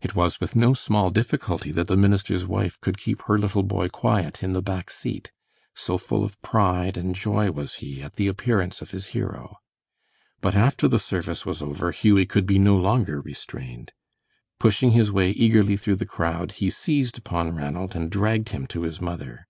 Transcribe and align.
It 0.00 0.14
was 0.14 0.40
with 0.40 0.54
no 0.54 0.74
small 0.74 1.10
difficulty 1.10 1.72
that 1.72 1.88
the 1.88 1.96
minister's 1.96 2.46
wife 2.46 2.80
could 2.80 2.96
keep 2.98 3.22
her 3.22 3.36
little 3.36 3.64
boy 3.64 3.88
quiet 3.88 4.44
in 4.44 4.52
the 4.52 4.62
back 4.62 4.92
seat, 4.92 5.32
so 5.74 5.98
full 5.98 6.22
of 6.22 6.40
pride 6.40 6.96
and 6.96 7.16
joy 7.16 7.50
was 7.50 7.74
he 7.82 8.00
at 8.00 8.14
the 8.14 8.28
appearance 8.28 8.80
of 8.80 8.92
his 8.92 9.08
hero; 9.08 9.56
but 10.40 10.54
after 10.54 10.86
the 10.86 11.00
service 11.00 11.44
was 11.44 11.62
over, 11.62 11.90
Hughie 11.90 12.26
could 12.26 12.46
be 12.46 12.60
no 12.60 12.76
longer 12.76 13.20
restrained. 13.20 13.90
Pushing 14.60 14.92
his 14.92 15.10
way 15.10 15.32
eagerly 15.32 15.76
through 15.76 15.96
the 15.96 16.06
crowd, 16.06 16.52
he 16.52 16.70
seized 16.70 17.18
upon 17.18 17.52
Ranald 17.52 17.96
and 17.96 18.08
dragged 18.08 18.50
him 18.50 18.68
to 18.68 18.82
his 18.82 19.00
mother. 19.00 19.48